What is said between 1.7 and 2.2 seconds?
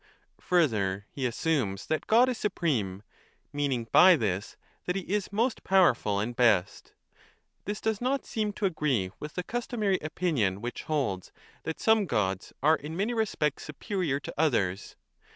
that